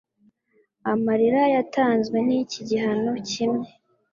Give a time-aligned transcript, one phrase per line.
[0.91, 3.67] amarira yatanzwe niki gihano kimwe